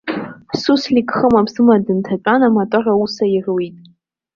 Суслик 0.61 1.07
хыма-ԥсыма 1.17 1.75
дынҭатәан, 1.85 2.41
аматор 2.47 2.85
аус 2.93 3.15
аируит. 3.23 3.75